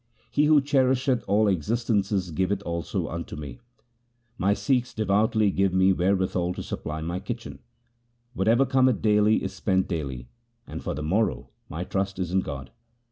[0.31, 3.59] He who cherisheth all existences giveth also unto me.
[4.35, 7.59] My Sikhs devoutly give me wherewithal to supply my kitchen.
[8.33, 10.27] What ever cometh daily is spent daily,
[10.65, 12.71] and for the morrow my trust is in God.'